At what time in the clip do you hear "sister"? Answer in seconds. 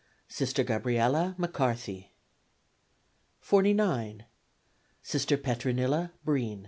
0.27-0.63, 5.03-5.37